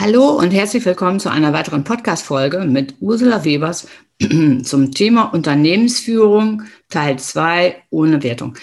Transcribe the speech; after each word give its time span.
Hallo 0.00 0.28
und 0.28 0.52
herzlich 0.52 0.84
willkommen 0.84 1.18
zu 1.18 1.28
einer 1.28 1.52
weiteren 1.52 1.82
Podcast-Folge 1.82 2.60
mit 2.60 2.94
Ursula 3.00 3.44
Webers 3.44 3.88
zum 4.62 4.92
Thema 4.92 5.24
Unternehmensführung 5.34 6.62
Teil 6.88 7.18
2 7.18 7.82
ohne 7.90 8.22
Wertung. 8.22 8.54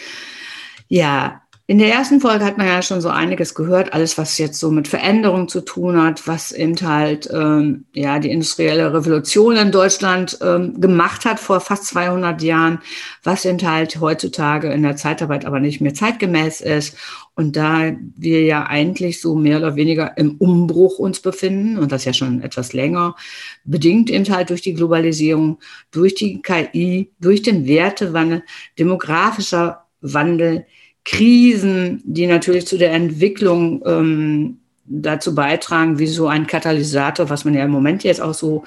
Ja, 0.88 1.42
in 1.68 1.80
der 1.80 1.92
ersten 1.92 2.22
Folge 2.22 2.46
hat 2.46 2.60
man 2.60 2.68
ja 2.68 2.84
schon 2.84 3.02
so 3.02 3.10
einiges 3.10 3.56
gehört, 3.56 3.92
alles, 3.92 4.20
was 4.20 4.38
jetzt 4.38 4.60
so 4.60 4.70
mit 4.70 4.88
Veränderung 4.88 5.48
zu 5.48 5.62
tun 5.62 6.00
hat, 6.00 6.28
was 6.28 6.52
eben 6.52 6.76
halt 6.80 7.28
ähm, 7.34 7.86
ja 7.92 8.20
die 8.20 8.30
industrielle 8.30 8.94
Revolution 8.94 9.56
in 9.56 9.72
Deutschland 9.72 10.38
ähm, 10.44 10.80
gemacht 10.80 11.26
hat 11.26 11.40
vor 11.40 11.62
fast 11.62 11.88
200 11.88 12.44
Jahren, 12.44 12.82
was 13.24 13.46
eben 13.46 13.60
halt 13.68 14.00
heutzutage 14.00 14.72
in 14.72 14.84
der 14.84 14.96
Zeitarbeit 14.96 15.46
aber 15.46 15.60
nicht 15.60 15.82
mehr 15.82 15.96
zeitgemäß 15.96 16.62
ist. 16.62 16.98
Und 17.34 17.56
da 17.56 17.94
wir 18.16 18.44
ja 18.44 18.68
eigentlich 18.68 19.20
so 19.20 19.36
mehr 19.36 19.58
oder 19.58 19.76
weniger 19.76 20.16
im 20.20 20.36
Umbruch 20.38 21.00
uns 21.00 21.20
befinden 21.20 21.80
und 21.80 21.92
das 21.92 22.06
ja 22.06 22.14
schon 22.14 22.44
etwas 22.44 22.74
länger, 22.74 23.16
bedingt 23.64 24.12
eben 24.12 24.32
halt 24.32 24.52
durch 24.52 24.62
die 24.62 24.76
Globalisierung, 24.76 25.58
durch 25.90 26.14
die 26.14 26.44
KI, 26.44 27.12
durch 27.20 27.42
den 27.42 27.66
Wertewandel, 27.66 28.44
demografischer 28.78 29.86
Wandel, 30.02 30.66
Krisen, 31.06 32.02
die 32.04 32.28
natürlich 32.28 32.68
zu 32.68 32.78
der 32.78 32.92
Entwicklung 32.92 33.82
ähm, 33.86 34.58
dazu 34.86 35.34
beitragen, 35.34 36.00
wie 36.00 36.08
so 36.08 36.28
ein 36.28 36.48
Katalysator, 36.48 37.30
was 37.30 37.46
man 37.46 37.54
ja 37.54 37.64
im 37.64 37.72
Moment 37.72 38.04
jetzt 38.04 38.22
auch 38.22 38.34
so 38.34 38.64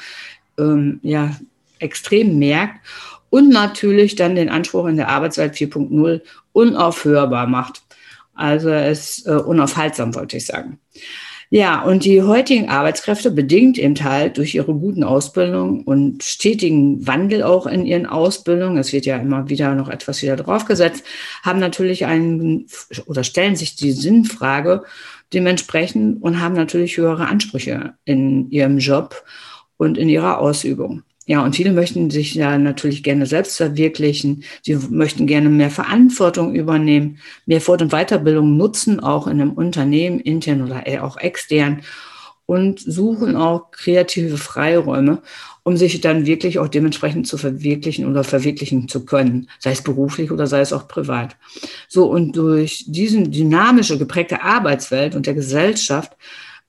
ähm, 0.59 1.01
ja, 1.03 1.37
extrem 1.79 2.39
merkt. 2.39 2.81
Und 3.31 3.51
natürlich 3.51 4.15
dann 4.15 4.37
den 4.37 4.49
Anspruch 4.49 4.87
in 4.87 4.97
der 4.97 5.09
Arbeitswelt 5.09 5.55
4.0 5.55 6.23
unaufhörbar 6.53 7.47
macht. 7.47 7.83
Also 8.35 8.71
es 8.71 9.27
äh, 9.27 9.33
unaufhaltsam, 9.33 10.15
wollte 10.15 10.39
ich 10.39 10.47
sagen. 10.47 10.79
Ja, 11.51 11.83
und 11.83 12.05
die 12.05 12.23
heutigen 12.23 12.69
Arbeitskräfte, 12.69 13.31
bedingt 13.31 13.79
eben 13.79 13.97
halt 14.05 14.37
durch 14.37 14.55
ihre 14.55 14.75
guten 14.75 15.03
Ausbildungen 15.03 15.83
und 15.83 16.23
stetigen 16.23 17.07
Wandel 17.07 17.43
auch 17.43 17.67
in 17.67 17.87
ihren 17.87 18.05
Ausbildungen, 18.05 18.77
es 18.77 18.93
wird 18.93 19.07
ja 19.07 19.17
immer 19.17 19.49
wieder 19.49 19.75
noch 19.75 19.89
etwas 19.89 20.21
wieder 20.21 20.37
draufgesetzt, 20.37 21.05
haben 21.43 21.59
natürlich 21.59 22.05
einen 22.05 22.67
oder 23.07 23.25
stellen 23.25 23.57
sich 23.57 23.77
die 23.77 23.93
Sinnfrage 23.93 24.83
dementsprechend 25.33 26.23
und 26.23 26.41
haben 26.41 26.55
natürlich 26.55 26.99
höhere 26.99 27.29
Ansprüche 27.29 27.95
in 28.05 28.51
ihrem 28.51 28.77
Job 28.77 29.25
und 29.79 29.97
in 29.97 30.11
ihrer 30.11 30.41
Ausübung. 30.41 31.03
Ja, 31.29 31.45
und 31.45 31.55
viele 31.55 31.75
möchten 31.75 32.09
sich 32.09 32.35
ja 32.35 32.57
natürlich 32.57 33.03
gerne 33.03 33.27
selbst 33.27 33.59
verwirklichen. 33.59 34.45
Sie 34.63 34.77
möchten 34.89 35.27
gerne 35.27 35.51
mehr 35.51 35.69
Verantwortung 35.69 36.55
übernehmen, 36.55 37.19
mehr 37.45 37.61
Fort- 37.61 37.83
und 37.83 37.93
Weiterbildung 37.93 38.57
nutzen, 38.57 38.99
auch 38.99 39.27
in 39.27 39.39
einem 39.39 39.53
Unternehmen, 39.53 40.21
intern 40.21 40.63
oder 40.63 41.05
auch 41.05 41.19
extern 41.19 41.83
und 42.47 42.81
suchen 42.81 43.37
auch 43.37 43.73
kreative 43.73 44.39
Freiräume, 44.39 45.21
um 45.65 45.77
sich 45.77 46.01
dann 46.01 46.25
wirklich 46.25 46.59
auch 46.61 46.69
dementsprechend 46.69 47.27
zu 47.27 47.37
verwirklichen 47.37 48.07
oder 48.07 48.25
verwirklichen 48.25 48.89
zu 48.89 49.05
können, 49.05 49.51
sei 49.59 49.73
es 49.73 49.83
beruflich 49.83 50.31
oder 50.31 50.47
sei 50.47 50.61
es 50.61 50.73
auch 50.73 50.89
privat. 50.89 51.37
So, 51.89 52.11
und 52.11 52.37
durch 52.39 52.87
diesen 52.89 53.31
dynamische, 53.31 53.99
geprägte 53.99 54.43
Arbeitswelt 54.43 55.15
und 55.15 55.27
der 55.27 55.35
Gesellschaft 55.35 56.17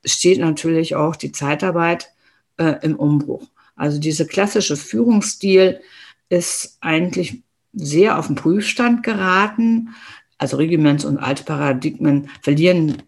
steht 0.04 0.40
natürlich 0.40 0.98
auch 0.98 1.16
die 1.16 1.32
Zeitarbeit 1.32 2.10
äh, 2.58 2.76
im 2.82 2.98
Umbruch. 2.98 3.48
Also 3.80 4.00
dieser 4.00 4.26
klassische 4.26 4.78
Führungsstil 4.78 5.82
ist 6.30 6.78
eigentlich 6.82 7.42
sehr 7.74 8.18
auf 8.18 8.28
den 8.28 8.36
Prüfstand 8.36 9.04
geraten. 9.04 9.90
Also 10.38 10.58
Regiments- 10.58 11.06
und 11.06 11.18
alte 11.18 11.44
Paradigmen 11.44 12.30
verlieren 12.42 13.04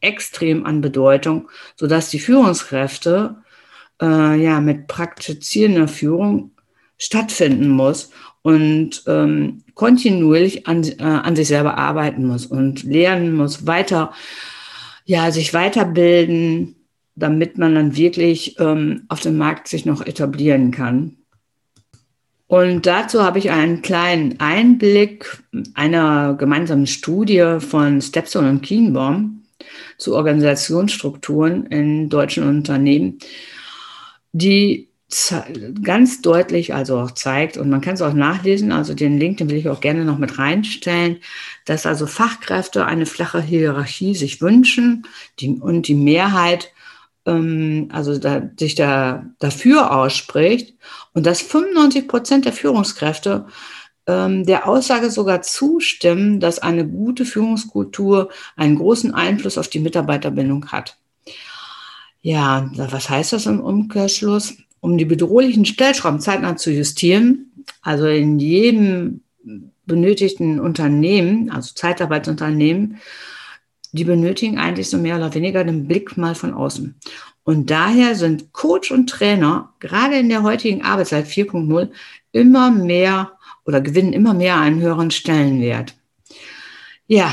extrem 0.00 0.66
an 0.66 0.80
Bedeutung, 0.80 1.48
sodass 1.76 2.10
die 2.10 2.18
Führungskräfte 2.18 3.36
äh, 4.00 4.40
ja 4.40 4.60
mit 4.60 4.86
praktizierender 4.86 5.88
Führung 5.88 6.52
stattfinden 6.98 7.68
muss 7.68 8.10
und 8.42 9.02
ähm, 9.06 9.64
kontinuierlich 9.74 10.66
an, 10.66 10.84
äh, 10.84 11.02
an 11.02 11.36
sich 11.36 11.48
selber 11.48 11.76
arbeiten 11.76 12.26
muss 12.26 12.46
und 12.46 12.84
lernen 12.84 13.34
muss, 13.34 13.66
weiter, 13.66 14.12
ja, 15.04 15.30
sich 15.30 15.52
weiterbilden, 15.52 16.76
damit 17.16 17.58
man 17.58 17.74
dann 17.74 17.96
wirklich 17.96 18.56
ähm, 18.60 19.02
auf 19.08 19.20
dem 19.20 19.36
Markt 19.36 19.68
sich 19.68 19.86
noch 19.86 20.06
etablieren 20.06 20.70
kann. 20.70 21.16
Und 22.46 22.86
dazu 22.86 23.24
habe 23.24 23.38
ich 23.40 23.50
einen 23.50 23.82
kleinen 23.82 24.38
Einblick 24.38 25.42
einer 25.74 26.34
gemeinsamen 26.34 26.86
Studie 26.86 27.56
von 27.58 28.00
Stepstone 28.00 28.50
und 28.50 28.62
Kienbaum 28.62 29.42
zu 29.98 30.14
Organisationsstrukturen 30.14 31.66
in 31.66 32.08
deutschen 32.08 32.46
Unternehmen, 32.46 33.18
die 34.32 34.88
ganz 35.82 36.20
deutlich 36.20 36.74
also 36.74 36.98
auch 36.98 37.12
zeigt, 37.12 37.56
und 37.56 37.70
man 37.70 37.80
kann 37.80 37.94
es 37.94 38.02
auch 38.02 38.12
nachlesen, 38.12 38.72
also 38.72 38.92
den 38.92 39.18
Link, 39.18 39.38
den 39.38 39.48
will 39.48 39.56
ich 39.56 39.68
auch 39.68 39.80
gerne 39.80 40.04
noch 40.04 40.18
mit 40.18 40.38
reinstellen, 40.38 41.18
dass 41.64 41.86
also 41.86 42.06
Fachkräfte 42.06 42.86
eine 42.86 43.06
flache 43.06 43.40
Hierarchie 43.40 44.14
sich 44.14 44.40
wünschen 44.40 45.06
die, 45.38 45.50
und 45.50 45.86
die 45.86 45.94
Mehrheit 45.94 46.72
ähm, 47.26 47.88
also 47.92 48.18
da, 48.18 48.42
sich 48.58 48.74
da 48.74 49.26
dafür 49.38 49.94
ausspricht 49.94 50.74
und 51.12 51.26
dass 51.26 51.42
95 51.42 52.08
Prozent 52.08 52.44
der 52.44 52.52
Führungskräfte 52.52 53.46
ähm, 54.06 54.44
der 54.44 54.68
Aussage 54.68 55.10
sogar 55.10 55.42
zustimmen, 55.42 56.40
dass 56.40 56.60
eine 56.60 56.86
gute 56.86 57.24
Führungskultur 57.24 58.30
einen 58.54 58.76
großen 58.76 59.12
Einfluss 59.12 59.58
auf 59.58 59.68
die 59.68 59.80
Mitarbeiterbindung 59.80 60.68
hat. 60.68 60.96
Ja, 62.22 62.70
was 62.74 63.10
heißt 63.10 63.32
das 63.32 63.46
im 63.46 63.60
Umkehrschluss? 63.60 64.54
Um 64.80 64.98
die 64.98 65.04
bedrohlichen 65.04 65.64
Stellschrauben 65.64 66.20
zeitnah 66.20 66.56
zu 66.56 66.70
justieren, 66.70 67.52
also 67.82 68.06
in 68.06 68.38
jedem 68.38 69.22
benötigten 69.86 70.60
Unternehmen, 70.60 71.50
also 71.50 71.74
Zeitarbeitsunternehmen, 71.74 72.98
die 73.92 74.04
benötigen 74.04 74.58
eigentlich 74.58 74.90
so 74.90 74.98
mehr 74.98 75.16
oder 75.16 75.34
weniger 75.34 75.64
den 75.64 75.86
Blick 75.86 76.16
mal 76.16 76.34
von 76.34 76.54
außen. 76.54 76.94
Und 77.44 77.70
daher 77.70 78.14
sind 78.14 78.52
Coach 78.52 78.90
und 78.90 79.08
Trainer 79.08 79.72
gerade 79.78 80.18
in 80.18 80.28
der 80.28 80.42
heutigen 80.42 80.82
Arbeitszeit 80.82 81.26
4.0 81.26 81.90
immer 82.32 82.70
mehr 82.70 83.32
oder 83.64 83.80
gewinnen 83.80 84.12
immer 84.12 84.34
mehr 84.34 84.58
einen 84.58 84.80
höheren 84.80 85.10
Stellenwert. 85.10 85.94
Ja, 87.06 87.32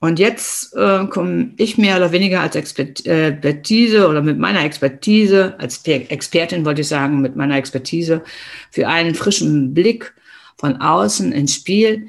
und 0.00 0.18
jetzt 0.18 0.74
äh, 0.76 1.06
komme 1.06 1.52
ich 1.56 1.78
mehr 1.78 1.96
oder 1.96 2.12
weniger 2.12 2.40
als 2.40 2.54
äh, 2.54 2.58
Expertise 2.58 4.08
oder 4.08 4.20
mit 4.20 4.38
meiner 4.38 4.64
Expertise, 4.64 5.54
als 5.58 5.84
Expertin 5.86 6.64
wollte 6.64 6.82
ich 6.82 6.88
sagen, 6.88 7.20
mit 7.20 7.34
meiner 7.34 7.56
Expertise 7.56 8.22
für 8.70 8.88
einen 8.88 9.14
frischen 9.14 9.74
Blick 9.74 10.12
von 10.58 10.76
außen 10.76 11.32
ins 11.32 11.54
Spiel. 11.54 12.08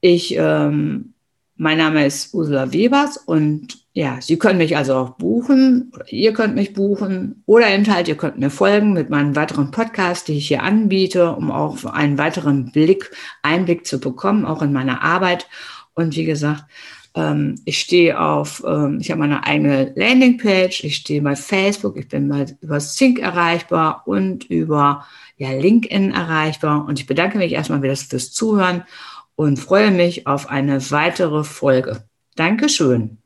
Ich 0.00 0.34
ähm, 0.36 1.12
mein 1.60 1.76
Name 1.76 2.06
ist 2.06 2.32
Ursula 2.32 2.72
Webers 2.72 3.18
und 3.18 3.84
ja, 3.92 4.16
Sie 4.22 4.38
können 4.38 4.56
mich 4.56 4.78
also 4.78 4.94
auch 4.94 5.10
buchen 5.10 5.92
ihr 6.08 6.32
könnt 6.32 6.54
mich 6.54 6.72
buchen 6.72 7.42
oder 7.44 7.68
eben 7.68 7.86
halt, 7.92 8.08
ihr 8.08 8.16
könnt 8.16 8.38
mir 8.38 8.48
folgen 8.48 8.94
mit 8.94 9.10
meinen 9.10 9.36
weiteren 9.36 9.70
Podcasts, 9.70 10.24
die 10.24 10.38
ich 10.38 10.48
hier 10.48 10.62
anbiete, 10.62 11.32
um 11.32 11.50
auch 11.50 11.84
einen 11.84 12.16
weiteren 12.16 12.72
Blick, 12.72 13.10
Einblick 13.42 13.86
zu 13.86 14.00
bekommen, 14.00 14.46
auch 14.46 14.62
in 14.62 14.72
meine 14.72 15.02
Arbeit. 15.02 15.48
Und 15.92 16.16
wie 16.16 16.24
gesagt, 16.24 16.64
ähm, 17.14 17.56
ich 17.66 17.78
stehe 17.78 18.18
auf, 18.18 18.64
ähm, 18.66 18.98
ich 18.98 19.10
habe 19.10 19.20
meine 19.20 19.44
eigene 19.44 19.92
Landingpage, 19.94 20.82
ich 20.84 20.96
stehe 20.96 21.20
bei 21.20 21.36
Facebook, 21.36 21.98
ich 21.98 22.08
bin 22.08 22.26
mal 22.26 22.46
über 22.62 22.80
Sync 22.80 23.18
erreichbar 23.18 24.04
und 24.06 24.44
über 24.44 25.04
ja, 25.36 25.50
LinkedIn 25.50 26.12
erreichbar. 26.12 26.86
Und 26.86 26.98
ich 27.00 27.06
bedanke 27.06 27.36
mich 27.36 27.52
erstmal 27.52 27.82
wieder 27.82 27.96
fürs 27.96 28.32
Zuhören 28.32 28.84
und 29.40 29.56
freue 29.56 29.90
mich 29.90 30.26
auf 30.26 30.50
eine 30.50 30.90
weitere 30.90 31.44
Folge. 31.44 32.04
Dankeschön. 32.36 33.19